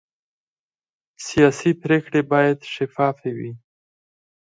[1.27, 3.51] سیاسي پرېکړې باید شفافې وي